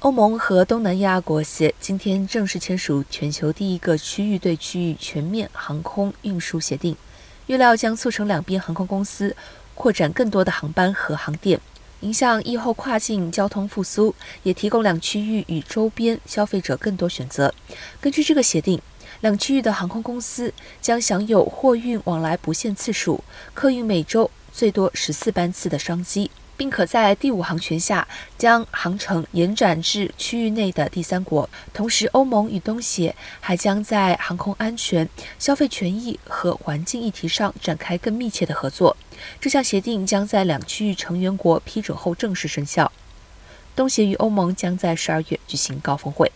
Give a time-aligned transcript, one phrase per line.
[0.00, 6.94] 欧盟和东南亚国协今天正式签署全球第一个区域对区域全面航空运输协定，
[7.46, 9.34] 预料将促成两边航空公司
[9.74, 11.58] 扩展更多的航班和航点，
[12.00, 17.54] 影响疫后跨境交通复苏，也提供两区域与周边消费者更多选择。
[17.98, 18.78] 根据这个协定，
[19.22, 20.52] 两区域的航空公司
[20.82, 23.24] 将享有货运往来不限次数、
[23.54, 26.30] 客运每周最多十四班次的商机。
[26.56, 28.06] 并可在第五航权下
[28.38, 31.48] 将航程延展至区域内的第三国。
[31.72, 38.96] 同时，欧盟与东协还将在航空安全、消费权益和环境议题上展开更密切的合作。
[39.40, 42.90] 这项协定将在两区域成员国批准后正式生效。
[43.74, 46.32] 东协与欧盟将在十二月举行高峰会。